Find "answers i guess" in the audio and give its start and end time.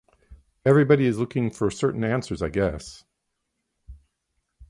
2.03-3.03